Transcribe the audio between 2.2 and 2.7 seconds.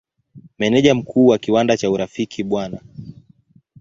Bw.